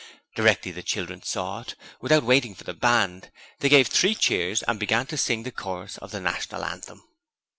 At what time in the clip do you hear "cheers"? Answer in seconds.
4.15-4.63